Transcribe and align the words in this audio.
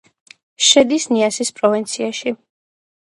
შედის 0.67 1.05
ნიასის 1.11 1.51
პროვინციაში. 1.59 2.33